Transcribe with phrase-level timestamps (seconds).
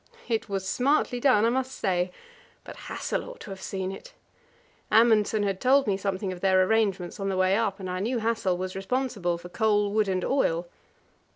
[0.27, 2.11] It was smartly done, I must say
[2.63, 4.13] but Hassel ought to have seen it!
[4.89, 8.17] Amundsen had told me something of their arrangements on the way up, and I knew
[8.17, 10.67] Hassel was responsible for coal, wood, and oil.